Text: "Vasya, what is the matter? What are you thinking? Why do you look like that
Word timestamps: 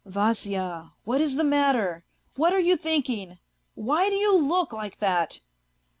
"Vasya, 0.07 0.93
what 1.03 1.21
is 1.21 1.35
the 1.35 1.43
matter? 1.43 2.03
What 2.35 2.53
are 2.53 2.59
you 2.59 2.75
thinking? 2.75 3.37
Why 3.75 4.09
do 4.09 4.15
you 4.15 4.35
look 4.35 4.73
like 4.73 4.97
that 4.97 5.41